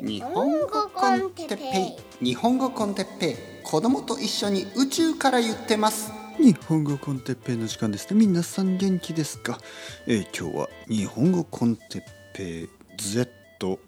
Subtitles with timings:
[0.00, 2.24] 日本語コンテッペイ。
[2.24, 3.36] 日本語コンテッペイ。
[3.64, 6.12] 子供と一緒に宇宙から言ってます。
[6.36, 8.20] 日本語コンテッペイの時間ですね。
[8.20, 9.58] 皆さん元気ですか、
[10.06, 13.78] えー、今日は日本語コンテッペイ Z600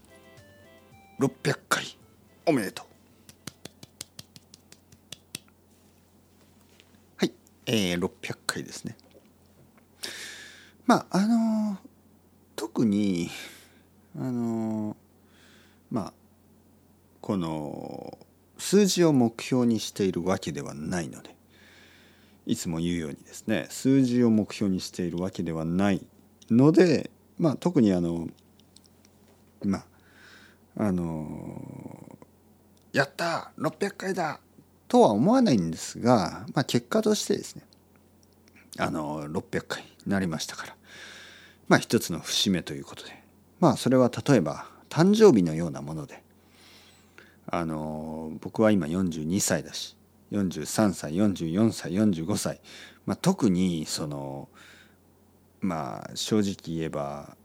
[1.68, 1.84] 回。
[2.44, 2.86] おめでとう。
[7.18, 7.32] はい。
[7.66, 8.96] えー、600回ですね。
[10.86, 11.78] まああのー、
[12.56, 13.30] 特に
[14.18, 14.96] あのー、
[15.90, 16.12] まあ
[17.20, 18.18] この
[18.58, 21.34] 数字を目標にしているわけではないので
[22.46, 26.04] いつも言うようにですね数字を目標にしているわけではない
[26.50, 28.28] のでまあ特にあの
[29.64, 29.84] まあ
[30.76, 32.18] あの
[32.92, 34.40] やった600回だ
[34.88, 37.62] とは思わないんですが、まあ、結果としてですね
[38.78, 40.76] あの600回になりましたから
[41.68, 43.22] まあ一つの節目ということで
[43.60, 46.22] まあそれは例えば誕生日のようなもので
[47.46, 49.96] あの僕は今42歳だし
[50.32, 52.60] 43歳44歳45歳、
[53.06, 54.48] まあ、特にその
[55.60, 57.36] まあ正直言えば、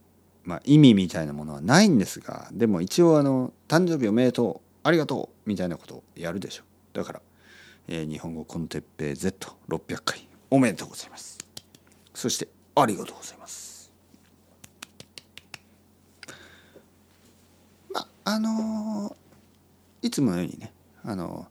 [0.44, 7.22] まあ、意味みたいなものはないんですがでも一応あの「誕生日おめでとうありがとう」みたいなことをやるでしょだから、
[7.88, 11.38] えー、日本語コンテッペイ Z600 回おめでとうございます。
[12.14, 13.65] そしてありがとうございます。
[18.26, 19.16] あの
[20.02, 20.73] いつものようにね
[21.04, 21.48] あの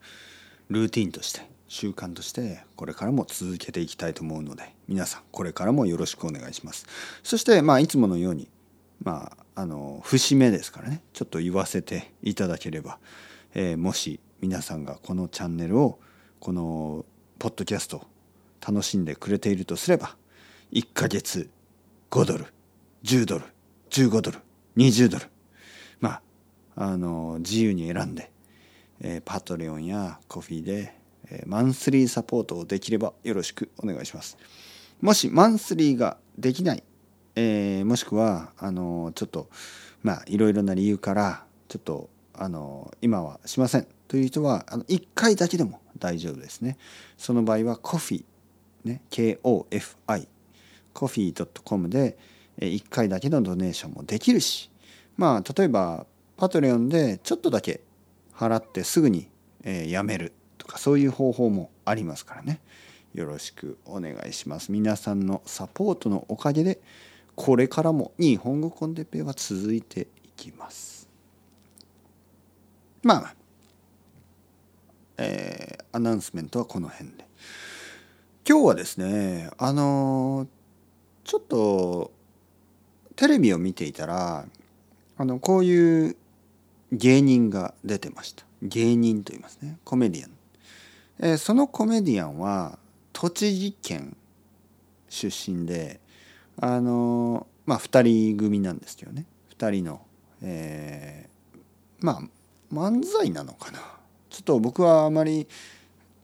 [0.69, 6.87] ルーティンとして習慣としてこれからも続けていきたいと思うので皆さんこれからもよろしくお願いします。
[7.23, 8.49] そしてまあいつものように
[9.03, 12.99] まああの節目ですからねちょっと言わせていただければ、
[13.55, 16.01] えー、もし皆さんがこのチャンネルを
[16.41, 17.05] この
[17.39, 18.07] ポッドキャストを
[18.67, 20.17] 楽しんでくれているとすれば
[20.73, 21.51] 1ヶ月
[22.11, 22.47] 5ドル
[23.05, 23.45] 10ドル
[23.91, 24.39] 15ドル
[24.77, 25.27] 20ドル
[26.01, 26.23] まあ
[26.77, 28.31] あの自由に選んで、
[29.01, 30.95] えー、パトレオンやコフィーで、
[31.31, 34.37] えー、マンスリーサポートをできればよろしくお願いします。
[35.01, 36.83] もしマンスリーができない、
[37.37, 39.49] えー、もしくはあのちょっと
[40.03, 46.77] まあいろいろな理由からちょっとあの今はしませんという人はあの1回だけでも大丈夫ですね。
[47.17, 48.25] その場合はコフィー、
[48.85, 50.29] ね、KOFI
[50.93, 52.17] コフィー .com で
[52.59, 54.71] 1回だけのドネーションもできるし
[55.17, 56.07] まあ例えば
[56.45, 57.81] パトレオンでちょっとだけ
[58.37, 59.31] 払ってすぐに、
[59.63, 62.61] えー、やめるとかそういう方法もありますからね。
[63.15, 64.71] よろしくお願いします。
[64.71, 66.83] 皆さんのサポートのおかげで
[67.35, 71.09] これからも日本語コンテッペイは続いていきます。
[73.03, 73.35] まあ
[75.17, 77.25] えー、アナウンスメントはこの辺で。
[78.47, 80.47] 今日はですねあの
[81.25, 82.13] ちょっと
[83.17, 84.45] テレビを見ていたら
[85.17, 86.17] あのこういう
[86.93, 88.45] 芸人が出てました。
[88.63, 89.79] 芸人と言いますね。
[89.85, 90.31] コメディアン、
[91.21, 92.79] えー、そのコメディアンは
[93.13, 94.17] 栃木県
[95.09, 96.01] 出身で
[96.61, 99.27] あのまあ2人組なんですけどね。
[99.59, 100.01] 2人の、
[100.43, 101.59] えー、
[102.01, 102.23] まあ
[102.73, 103.79] 漫才なのかな。
[104.31, 105.47] ちょっと僕はあまり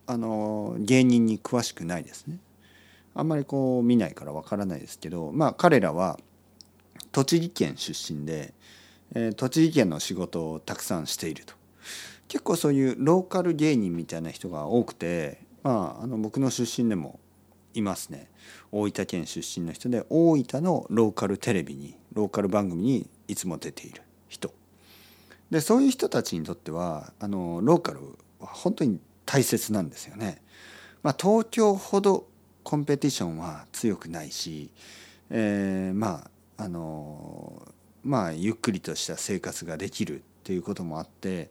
[0.07, 2.39] あの芸人に詳しくないですね。
[3.15, 6.19] あんまりこう見ないからわからないですけどまあ彼らは
[7.13, 8.55] 栃木県出身で
[9.15, 11.55] え栃木県の仕事をたくさんしていると。
[12.29, 17.19] 結構そういうローカル芸人みたいな人が多くてまああの僕の出身でも
[17.75, 18.31] いますね。
[18.73, 24.53] 大分県出身の人で大分のローカルテレビにローカル番組にいつも出ている人。
[25.51, 28.01] でそういう人たちにとってはあのローカル
[28.39, 30.43] は本当に大切なんですよね。
[31.03, 32.27] まあ、東京ほど
[32.63, 34.71] コンペティションは強くないし、
[35.31, 37.67] えー、まああの
[38.05, 41.51] まあゆっくりとした生活ができるっていうこともあって、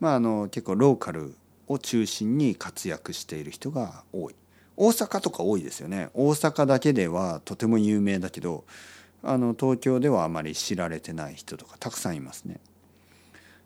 [0.00, 1.34] まあ、あの結構ローカル
[1.66, 4.34] を中心に活躍している人が多い。
[4.76, 6.08] 大阪とか多いですよね。
[6.14, 8.64] 大阪だけではとても有名だけど
[9.22, 12.60] あの東京ではあまり知られてない人とかたくさんいますね。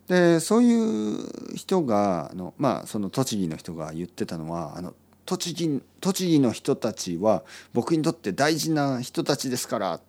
[0.07, 4.95] でそういう人があのまあその栃木の人が言ってたのはあの
[5.25, 7.43] 栃木栃木の人たちは
[7.73, 9.99] 僕にとって大事な人たちですから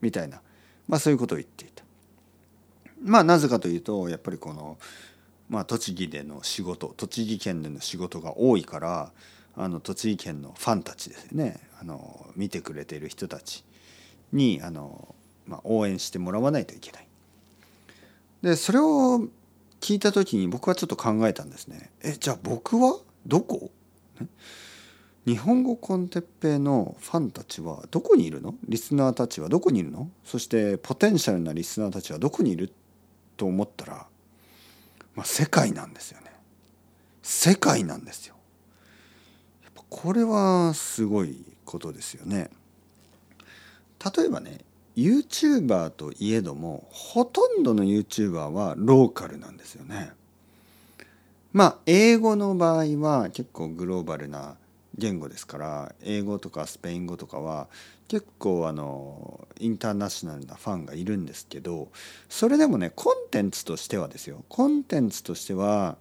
[0.00, 0.42] みたいな。
[0.88, 1.82] まあ、そういうことを言っていた。
[3.02, 4.78] まあなぜかというとやっぱりこの、
[5.48, 9.10] まあ、栃木での仕事栃木県での仕事が多いから
[9.56, 13.64] あの栃木県のファンたちですねあの見てくれている人たち
[14.32, 15.14] にあの、
[15.46, 17.06] まあ、応援してもらわないといけない。
[18.42, 19.28] でそれを
[19.80, 21.90] 聞いた時に僕はちょっと考えたんですね。
[22.02, 23.70] えじゃあ僕はどこ、
[24.20, 24.28] ね
[25.26, 28.54] 日本語コンテッペイのファンたちはどこにいるの？
[28.68, 30.10] リスナーたちはどこにいるの？
[30.24, 32.72] そしてポテンシャルなリスナーたちはどこにいる
[33.36, 34.06] と思ったら
[35.14, 36.32] まあ、世界なんですよね。
[37.22, 38.34] 世界なんですよ。
[39.90, 42.50] これはすごいことですよね。
[44.16, 44.58] 例えばね
[44.96, 50.12] YouTuber といえどもほとんどの YouTuber はローカルなんですよね。
[51.52, 54.56] まあ英語の場合は結構グローバルな
[54.96, 57.68] 言語ですから英語とかスペイン語とかは
[58.08, 61.88] 結構あのインターナショナルなファンがいるんですけど
[62.28, 64.44] それでもねコンテンツとしてはですよ。
[64.48, 65.96] コンテンツとしては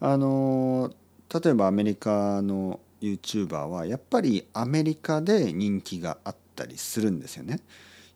[0.00, 0.92] あの
[1.32, 7.60] 例えばアメリカの YouTuber はやっぱりアメリカで人気があったりするんですよね。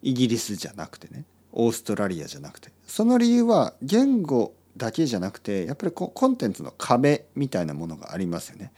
[0.02, 1.24] イギリスじゃなくてね。
[1.52, 2.70] オーストラリアじゃなくて。
[2.86, 8.72] その理由は言語だけじゃなくてやっぱりコンテンツの壁みたいなものがありますよね。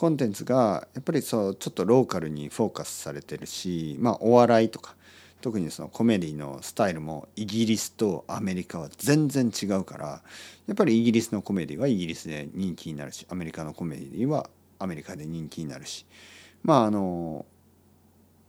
[0.00, 4.96] コンテンツがやっぱりそうちょっとローカルにフォーカスされてるしまあお笑いとか
[5.42, 14.48] 特にそのコメディのスタイルもイギリスとアメリカは全然違うからやっぱりイギリスのコメディはイギリスで人気になるしアメリカのコメディは
[14.78, 16.06] アメリカで人気になるし
[16.62, 17.44] まああの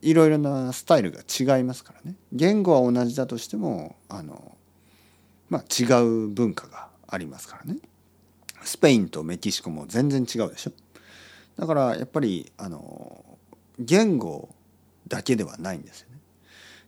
[0.02, 2.16] いろいろなスタイルが違いますからね。
[2.32, 4.56] 言語は同じだとしてもあの、
[5.50, 7.80] まあ、違う文化がありますからね。
[8.64, 10.72] スペインとメキシコも全然違うでしょ。
[11.58, 13.24] だからやっぱりあの
[13.80, 14.50] 言語
[15.08, 16.18] だけではないんですよね。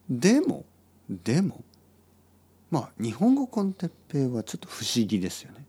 [0.09, 0.65] でも
[1.09, 1.63] でも
[2.71, 5.65] まあ日本語コンテッペイはちょっと不思議ですよね。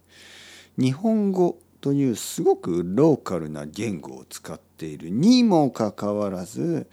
[0.79, 6.89] 日本語というすごくローカルな言語を使っているにもかかわらず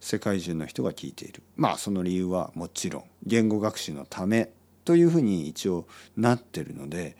[0.00, 1.42] 世界中の人が聞いている。
[1.56, 4.50] まあその理由はもちろん言語学習のため
[4.84, 5.86] というふうに一応
[6.16, 7.16] なってるので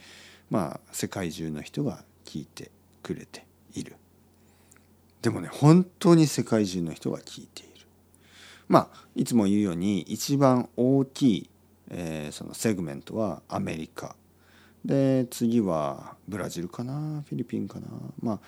[0.51, 2.71] まあ世界中の人が聞いて
[3.03, 3.45] くれて
[3.75, 3.97] いる。
[5.27, 7.85] でもね本当に世界中の人が聞いている。
[8.69, 11.51] まあいつも言うように一番大きい、
[11.91, 14.15] えー、そのセグメントはアメリカ。
[14.85, 17.89] で次はブラジルかなフィリピンかな。
[18.23, 18.41] まあ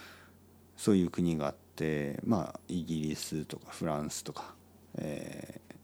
[0.76, 4.54] そういう国があってまあイギリスとかフランスとか、
[4.98, 5.74] えー、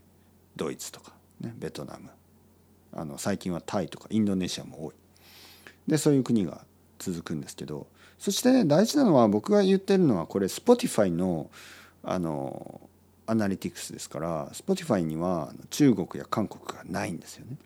[0.55, 2.08] ドイツとか、ね、ベトナム。
[2.93, 4.94] あの最近はタイとかインドネシアも多い。
[5.88, 6.64] でそういう国が
[7.00, 7.88] 続くんですけど
[8.19, 11.50] そして、大事なのは僕が言ってるのはこれ Spotify の
[12.02, 12.81] あの
[13.26, 17.56] アナリティクスですから Spotify には中国や韓国がないんですよね。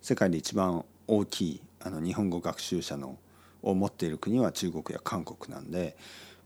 [0.00, 3.18] 世界で一番大きいあの日本語学習者の
[3.62, 5.96] を持っている国は中国や韓国なんで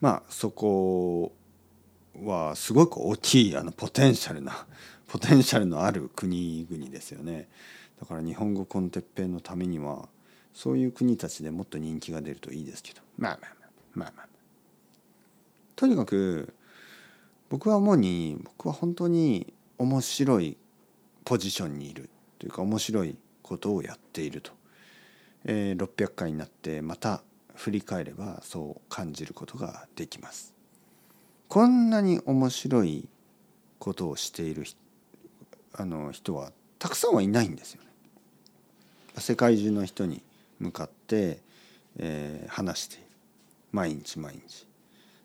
[0.01, 1.33] まあそこ
[2.25, 4.67] はすごく大きいあのポテンシャルな
[5.07, 7.49] ポテンシャルのある国々ですよね。
[8.01, 10.09] だから日本語コンテッペのためには
[10.57, 13.03] そういう国たちでもっと人気が出るといいですけど。
[13.19, 13.71] まあまあまあ。
[13.93, 14.27] まあまあ。
[15.77, 16.55] とにかく
[17.51, 20.57] 僕は思うに僕は本当に面白い
[21.27, 22.09] ポジションにいる
[22.39, 24.53] というか面白いことをやっていると、
[25.45, 27.23] えー、600回になってまた
[27.55, 30.55] 振り返ればそう感じることができます。
[31.49, 33.11] こんなに面白い
[33.79, 34.65] ことをしている
[35.75, 37.91] あの人はたくさんはいないんですよね。
[39.19, 40.23] 世界中の人に
[40.59, 41.41] 向かって、
[41.99, 43.05] えー、話している
[43.73, 44.67] 毎日毎日。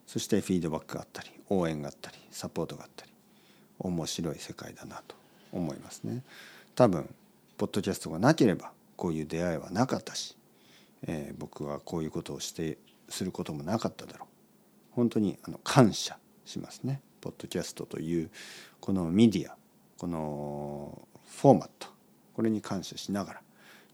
[0.07, 3.11] そしてフィードバックがあったり応援があったりサポートがあったり
[3.79, 5.15] 面白い世界だなと
[5.53, 6.21] 思いますね。
[6.75, 7.07] 多分
[7.57, 10.35] ポッドキャストがなければこういう出会いはなかったし、
[11.07, 12.77] えー、僕はこういうことをして
[13.09, 14.27] することもなかっただろう。
[14.91, 17.01] 本当にあの感謝しますね。
[17.21, 18.29] ポッドキャストという
[18.79, 19.55] このメディア
[19.97, 21.07] この
[21.37, 21.87] フォーマット
[22.33, 23.41] これに感謝しながら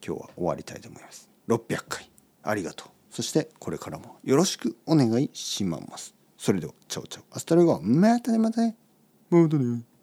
[0.06, 1.30] 今日は終わりたいと思います。
[1.48, 2.10] 600回
[2.44, 2.88] ありがとう。
[3.10, 6.16] そしてこれからもよろしくお願いします。
[6.38, 7.80] それでは ciao ciao。hasta luego。
[7.82, 8.78] またねまたね
[9.30, 9.97] またね。